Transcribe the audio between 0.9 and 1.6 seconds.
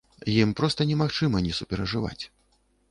немагчыма не